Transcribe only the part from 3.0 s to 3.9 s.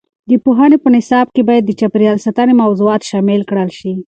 شامل کړل